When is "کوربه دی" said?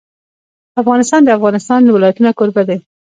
2.37-2.77